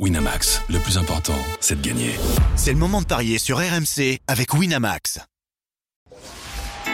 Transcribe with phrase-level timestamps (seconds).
[0.00, 2.10] Winamax, le plus important, c'est de gagner.
[2.56, 5.20] C'est le moment de parier sur RMC avec Winamax.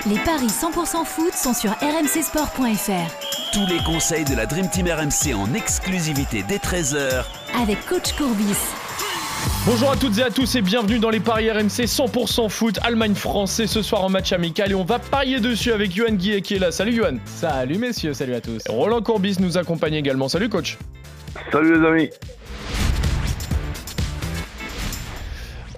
[0.07, 3.53] Les paris 100% foot sont sur rmcsport.fr.
[3.55, 7.25] Tous les conseils de la Dream Team RMC en exclusivité dès 13h
[7.63, 8.59] Avec coach Courbis.
[9.65, 13.65] Bonjour à toutes et à tous et bienvenue dans les paris RMC 100% foot Allemagne-France.
[13.65, 16.59] ce soir en match amical et on va parier dessus avec Johan Guillet qui est
[16.59, 16.71] là.
[16.71, 17.17] Salut Johan.
[17.25, 18.61] Salut messieurs, salut à tous.
[18.69, 20.29] Roland Courbis nous accompagne également.
[20.29, 20.77] Salut coach.
[21.51, 22.11] Salut les amis.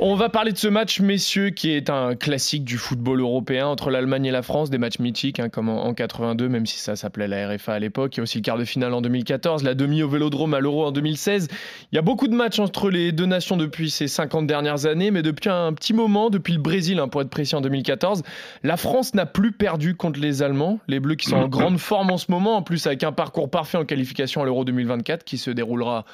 [0.05, 3.89] On va parler de ce match, messieurs, qui est un classique du football européen entre
[3.89, 7.29] l'Allemagne et la France, des matchs mythiques, hein, comme en, 82, même si ça s'appelait
[7.29, 8.17] la RFA à l'époque.
[8.17, 10.59] Il y a aussi le quart de finale en 2014, la demi au Vélodrome à
[10.59, 11.47] l'Euro en 2016.
[11.93, 15.13] Il y a beaucoup de matchs entre les deux nations depuis ces 50 dernières années,
[15.13, 18.25] mais depuis un petit moment, depuis le Brésil, hein, pour être précis, en 2014,
[18.65, 20.81] la France n'a plus perdu contre les Allemands.
[20.89, 23.49] Les Bleus qui sont en grande forme en ce moment, en plus avec un parcours
[23.49, 26.07] parfait en qualification à l'Euro 2024 qui se déroulera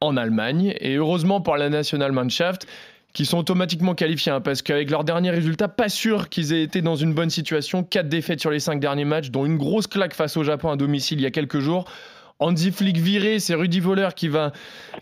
[0.00, 0.74] en Allemagne.
[0.80, 2.66] Et heureusement pour la Nationalmannschaft,
[3.16, 6.82] qui sont automatiquement qualifiés, hein, parce qu'avec leurs derniers résultats, pas sûr qu'ils aient été
[6.82, 7.82] dans une bonne situation.
[7.82, 10.76] Quatre défaites sur les cinq derniers matchs, dont une grosse claque face au Japon à
[10.76, 11.86] domicile il y a quelques jours.
[12.40, 14.52] Andy Flick viré, c'est Rudy Voller qui, va,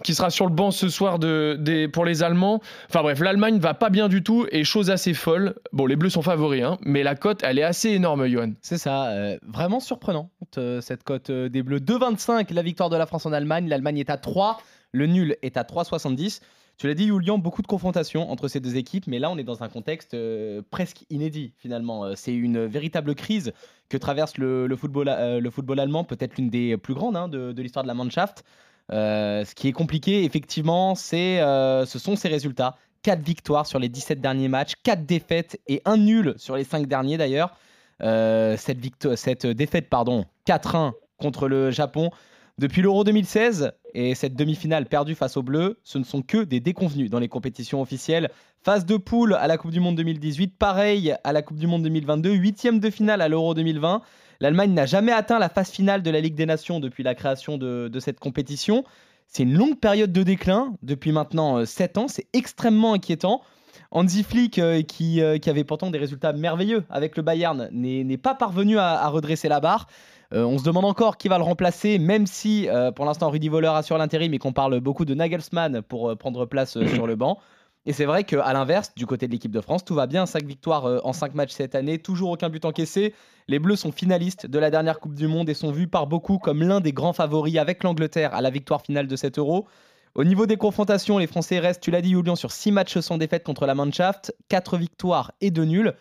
[0.04, 2.60] qui sera sur le banc ce soir de, pour les Allemands.
[2.88, 5.56] Enfin bref, l'Allemagne va pas bien du tout et chose assez folle.
[5.72, 8.52] Bon, les Bleus sont favoris, hein, mais la cote, elle est assez énorme, Johan.
[8.62, 11.80] C'est ça, euh, vraiment surprenant euh, cette cote euh, des Bleus.
[11.80, 13.68] 2,25 la victoire de la France en Allemagne.
[13.68, 14.60] L'Allemagne est à 3,
[14.94, 16.40] le nul est à 3,70.
[16.78, 19.44] Tu l'as dit, Julian, beaucoup de confrontations entre ces deux équipes, mais là, on est
[19.44, 22.04] dans un contexte euh, presque inédit, finalement.
[22.04, 23.52] Euh, c'est une véritable crise
[23.88, 27.60] que traverse le, football, euh, le football allemand, peut-être l'une des plus grandes hein, de,
[27.60, 28.44] l'histoire de la Mannschaft.
[28.90, 32.76] ce qui est compliqué, effectivement, c'est, ce sont ces résultats.
[33.02, 36.86] 4 victoires sur les 17 derniers matchs, 4 défaites et un nul sur les 5
[36.86, 37.56] derniers d'ailleurs.
[38.00, 42.10] cette défaite, pardon, 4-1 contre le Japon,
[42.58, 46.60] depuis l'Euro 2016 et cette demi-finale perdue face aux Bleus, ce ne sont que des
[46.60, 48.30] déconvenus dans les compétitions officielles.
[48.62, 51.82] Phase de poule à la Coupe du Monde 2018, pareil à la Coupe du Monde
[51.82, 54.02] 2022, huitième de finale à l'Euro 2020.
[54.40, 57.58] L'Allemagne n'a jamais atteint la phase finale de la Ligue des Nations depuis la création
[57.58, 58.84] de, cette compétition.
[59.26, 63.42] C'est une longue période de déclin depuis maintenant 7 euh, ans, c'est extrêmement inquiétant.
[63.90, 68.16] Andy Flick, euh, qui, euh, qui, avait pourtant des résultats merveilleux avec le Bayern, n'est
[68.16, 69.86] pas parvenu à redresser la barre.
[70.32, 73.68] Euh, on se demande encore qui va le remplacer, même si pour l'instant Rudy Voller
[73.68, 77.38] assure l'intérim et qu'on parle beaucoup de Nagelsmann pour prendre place sur le banc.
[77.86, 80.24] Et c'est vrai qu'à l'inverse, du côté de l'équipe de France, tout va bien.
[80.24, 83.14] 5 victoires en 5 matchs cette année, toujours aucun but encaissé.
[83.46, 86.38] Les Bleus sont finalistes de la dernière Coupe du Monde et sont vus par beaucoup
[86.38, 89.66] comme l'un des grands favoris avec l'Angleterre à la victoire finale de cet Euro.
[90.14, 93.18] Au niveau des confrontations, les Français restent, tu l'as dit, Julian, sur 6 matchs sans
[93.18, 95.94] défaite contre la Mannschaft, 4 victoires et 2 nuls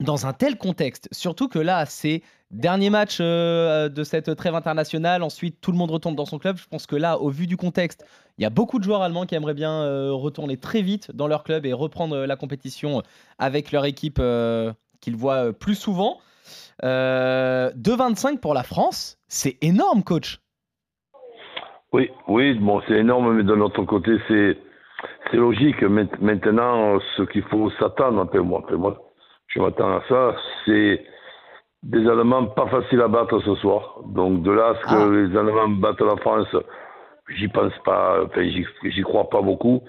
[0.00, 5.22] dans un tel contexte, surtout que là, c'est dernier match euh, de cette trêve internationale,
[5.22, 6.56] ensuite tout le monde retourne dans son club.
[6.56, 8.04] Je pense que là, au vu du contexte,
[8.38, 11.28] il y a beaucoup de joueurs allemands qui aimeraient bien euh, retourner très vite dans
[11.28, 13.02] leur club et reprendre la compétition
[13.38, 16.18] avec leur équipe euh, qu'ils voient plus souvent.
[16.82, 20.40] 2,25 pour la France, c'est énorme, coach.
[21.94, 24.56] Oui, oui, bon, c'est énorme, mais de notre côté, c'est
[25.30, 25.80] c'est logique.
[25.82, 28.96] Maintenant, ce qu'il faut s'attendre, un peu moi, moi
[29.46, 30.34] je m'attends à ça.
[30.64, 31.04] C'est
[31.84, 34.00] des Allemands pas faciles à battre ce soir.
[34.06, 35.28] Donc de là à ce que ah.
[35.28, 36.56] les Allemands battent la France,
[37.28, 39.80] j'y pense pas, enfin j'y crois pas beaucoup.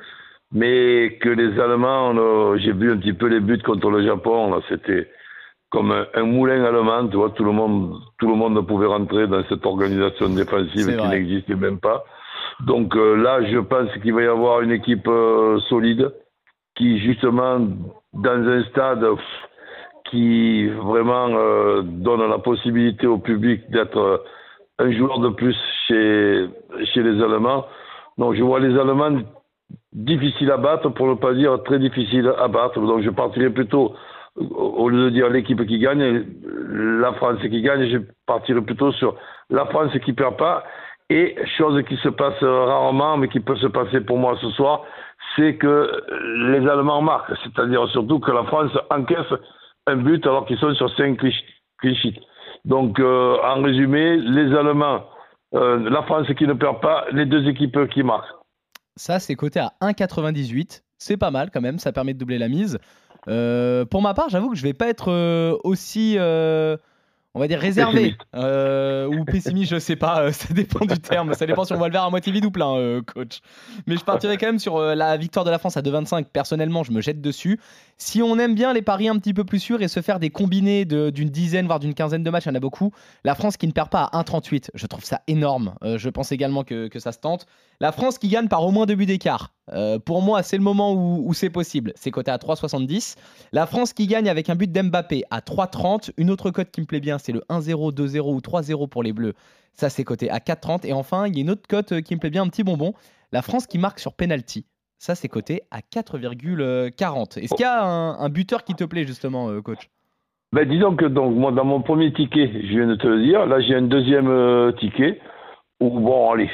[0.52, 5.08] Mais que les Allemands, j'ai vu un petit peu les buts contre le Japon, c'était
[5.75, 9.44] comme un, moulin allemand, tu vois, tout le monde, tout le monde pouvait rentrer dans
[9.50, 12.06] cette organisation défensive qui n'existait même pas.
[12.66, 16.14] Donc euh, là, je pense qu'il va y avoir une équipe euh, solide
[16.78, 17.59] qui justement
[18.14, 19.06] dans un stade
[20.09, 24.24] qui vraiment euh, donne la possibilité au public d'être
[24.80, 25.58] un joueur de plus
[25.90, 26.47] chez,
[26.94, 27.66] chez les Allemands.
[28.18, 29.19] Donc je vois les Allemands
[29.91, 32.80] difficiles à battre, pour ne pas dire très difficiles à battre.
[32.80, 33.94] Donc je partirai plutôt,
[34.35, 36.25] au lieu de dire l'équipe qui gagne,
[37.00, 39.16] la France qui gagne, je partirai plutôt sur
[39.50, 40.63] la France qui perd pas.
[41.09, 44.82] Et chose qui se passe rarement, mais qui peut se passer pour moi ce soir,
[45.35, 45.91] c'est que
[46.49, 47.34] les Allemands marquent.
[47.43, 49.32] C'est-à-dire surtout que la France encaisse
[49.85, 51.17] un but alors qu'ils sont sur 5
[51.78, 52.20] clichés.
[52.66, 55.05] Donc, euh, en résumé, les Allemands,
[55.53, 58.34] euh, la France qui ne perd pas, les deux équipes qui marquent.
[58.96, 60.81] Ça, c'est coté à 1,98.
[60.97, 62.79] C'est pas mal quand même, ça permet de doubler la mise.
[63.28, 66.18] Euh, pour ma part, j'avoue que je vais pas être aussi,
[67.35, 71.34] on va dire réservé euh, ou pessimiste, je sais pas, euh, ça dépend du terme,
[71.34, 73.41] ça dépend si on voit le verre à moitié vide ou plein, euh, coach.
[73.85, 76.26] Mais je partirais quand même sur la victoire de la France à 2,25.
[76.32, 77.59] Personnellement, je me jette dessus.
[77.97, 80.29] Si on aime bien les paris un petit peu plus sûrs et se faire des
[80.29, 82.91] combinés de- d'une dizaine voire d'une quinzaine de matchs, il y en a beaucoup.
[83.23, 85.76] La France qui ne perd pas à 1,38, je trouve ça énorme.
[85.84, 87.46] Je pense également que, que ça se tente.
[87.81, 89.52] La France qui gagne par au moins deux buts d'écart.
[90.05, 91.91] Pour moi, c'est le moment où, où c'est possible.
[91.96, 93.16] C'est coté à 3,70.
[93.52, 96.11] La France qui gagne avec un but d'Mbappé à 3,30.
[96.17, 99.14] Une autre cote qui me plaît bien, c'est le 1-0, 2-0 ou 3-0 pour les
[99.14, 99.34] Bleus.
[99.74, 100.86] Ça, c'est coté à 4,30.
[100.86, 102.64] Et enfin, il y a une autre cote euh, qui me plaît bien, un petit
[102.64, 102.94] bonbon.
[103.32, 104.66] La France qui marque sur penalty.
[104.98, 107.40] Ça, c'est coté à 4,40.
[107.40, 109.90] Est-ce qu'il y a un, buteur qui te plaît, justement, euh, coach?
[110.54, 113.60] Ben, disons que donc, dans mon premier ticket, je viens de te le dire, là,
[113.60, 115.20] j'ai un deuxième euh, ticket
[115.82, 116.50] où, bon, allez,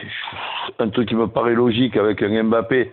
[0.80, 2.92] un truc qui me paraît logique avec un Mbappé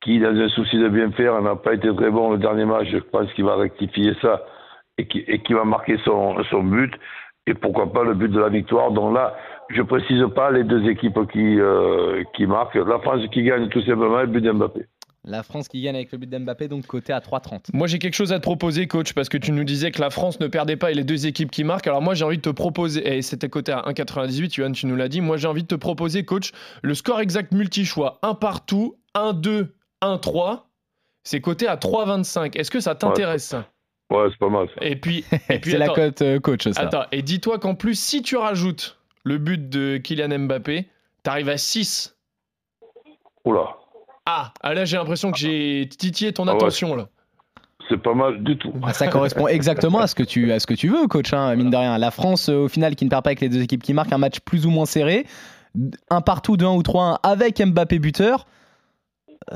[0.00, 2.88] qui, dans un souci de bien faire, n'a pas été très bon le dernier match.
[2.90, 4.42] Je pense qu'il va rectifier ça
[4.98, 6.92] et qui, et qui va marquer son, son but.
[7.46, 8.92] Et pourquoi pas le but de la victoire.
[8.92, 9.34] Donc là,
[9.70, 12.74] je précise pas les deux équipes qui, euh, qui marquent.
[12.74, 14.86] La France qui gagne tout simplement le but d'Mbappé.
[15.24, 17.66] La France qui gagne avec le but d'Mbappé, donc coté à 3,30.
[17.74, 20.08] Moi, j'ai quelque chose à te proposer, coach, parce que tu nous disais que la
[20.08, 21.86] France ne perdait pas et les deux équipes qui marquent.
[21.88, 24.96] Alors, moi, j'ai envie de te proposer, et c'était coté à 1,98, Johan, tu nous
[24.96, 25.20] l'as dit.
[25.20, 26.52] Moi, j'ai envie de te proposer, coach,
[26.82, 29.68] le score exact multi-choix, un partout, 1-2,
[30.02, 30.62] 1-3.
[31.22, 32.58] C'est coté à 3,25.
[32.58, 33.54] Est-ce que ça t'intéresse,
[34.10, 34.68] Ouais, c'est pas mal.
[34.74, 34.84] Ça.
[34.84, 36.80] Et puis, et puis C'est la cote euh, coach, ça.
[36.82, 40.86] attends, et dis-toi qu'en plus, si tu rajoutes le but de Kylian Mbappé,
[41.22, 42.16] t'arrives à 6.
[43.44, 43.66] Oula,
[44.26, 46.56] Ah, ah, là, j'ai l'impression que j'ai titillé ton Ah ouais.
[46.56, 47.08] attention, là.
[47.88, 48.72] c'est pas mal du tout.
[48.82, 51.54] Ah, Ça correspond exactement à ce que tu, à ce que tu veux, coach, hein,
[51.56, 51.96] mine de rien.
[51.98, 54.12] La France, euh, au final, qui ne perd pas avec les deux équipes qui marquent
[54.12, 55.26] un match plus ou moins serré,
[56.10, 58.46] un partout, 2-1 ou 3-1 avec Mbappé buteur.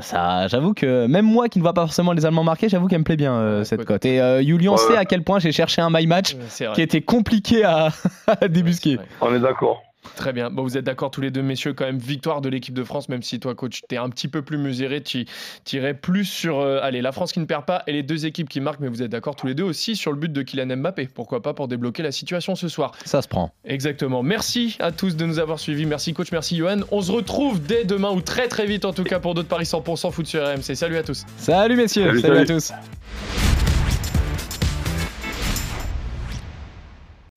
[0.00, 3.00] Ça, j'avoue que même moi qui ne vois pas forcément les Allemands marquer, j'avoue qu'elle
[3.00, 4.04] me plaît bien euh, Ouais, cette cote.
[4.04, 4.78] Et euh, Julian Ouais.
[4.78, 6.36] sait à quel point j'ai cherché un my match
[6.74, 7.90] qui était compliqué à,
[8.26, 8.96] à débusquer.
[8.96, 9.04] Ouais.
[9.20, 9.82] On est d'accord.
[10.16, 10.50] Très bien.
[10.50, 13.08] Bon, vous êtes d'accord tous les deux, messieurs, quand même, victoire de l'équipe de France,
[13.08, 15.26] même si toi, coach, t'es un petit peu plus mesuré, tu
[15.72, 18.48] irais plus sur, euh, allez, la France qui ne perd pas et les deux équipes
[18.48, 20.76] qui marquent, mais vous êtes d'accord tous les deux aussi sur le but de Kylian
[20.76, 21.08] Mbappé.
[21.12, 22.92] Pourquoi pas pour débloquer la situation ce soir.
[23.04, 23.52] Ça se prend.
[23.64, 24.22] Exactement.
[24.22, 25.86] Merci à tous de nous avoir suivis.
[25.86, 26.32] Merci, coach.
[26.32, 26.80] Merci, Johan.
[26.90, 29.64] On se retrouve dès demain ou très très vite, en tout cas, pour d'autres paris
[29.64, 30.74] 100% foot sur RMC.
[30.74, 31.24] Salut à tous.
[31.38, 32.72] Salut messieurs, Salut, salut à tous.